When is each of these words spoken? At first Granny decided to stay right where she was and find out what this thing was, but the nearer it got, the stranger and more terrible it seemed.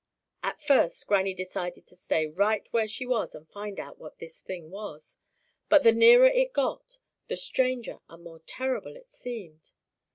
At 0.41 0.59
first 0.59 1.05
Granny 1.05 1.35
decided 1.35 1.85
to 1.85 1.95
stay 1.95 2.25
right 2.25 2.65
where 2.73 2.87
she 2.87 3.05
was 3.05 3.35
and 3.35 3.47
find 3.47 3.79
out 3.79 3.99
what 3.99 4.17
this 4.17 4.39
thing 4.39 4.71
was, 4.71 5.15
but 5.69 5.83
the 5.83 5.91
nearer 5.91 6.25
it 6.25 6.53
got, 6.53 6.97
the 7.27 7.37
stranger 7.37 7.99
and 8.09 8.23
more 8.23 8.41
terrible 8.47 8.95
it 8.95 9.09
seemed. 9.09 9.69